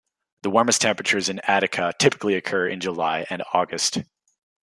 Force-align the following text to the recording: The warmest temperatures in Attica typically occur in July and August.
The 0.41 0.49
warmest 0.49 0.81
temperatures 0.81 1.29
in 1.29 1.37
Attica 1.41 1.93
typically 1.99 2.33
occur 2.33 2.67
in 2.67 2.79
July 2.79 3.27
and 3.29 3.43
August. 3.53 3.99